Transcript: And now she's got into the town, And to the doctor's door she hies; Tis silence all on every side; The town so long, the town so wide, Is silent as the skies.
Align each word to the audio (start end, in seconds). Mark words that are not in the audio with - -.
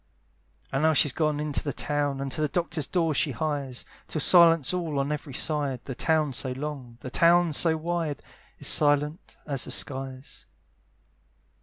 And 0.71 0.81
now 0.81 0.93
she's 0.93 1.13
got 1.13 1.39
into 1.39 1.63
the 1.63 1.71
town, 1.73 2.21
And 2.21 2.31
to 2.31 2.41
the 2.41 2.47
doctor's 2.47 2.87
door 2.87 3.13
she 3.13 3.29
hies; 3.33 3.85
Tis 4.07 4.23
silence 4.23 4.73
all 4.73 4.97
on 4.97 5.11
every 5.11 5.35
side; 5.35 5.81
The 5.85 5.93
town 5.93 6.33
so 6.33 6.53
long, 6.53 6.97
the 7.01 7.11
town 7.11 7.53
so 7.53 7.77
wide, 7.77 8.23
Is 8.57 8.67
silent 8.67 9.37
as 9.45 9.65
the 9.65 9.69
skies. 9.69 10.47